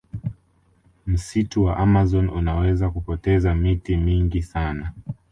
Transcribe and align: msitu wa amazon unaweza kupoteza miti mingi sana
msitu 1.07 1.63
wa 1.63 1.77
amazon 1.77 2.29
unaweza 2.29 2.89
kupoteza 2.89 3.55
miti 3.55 3.97
mingi 3.97 4.41
sana 4.43 4.93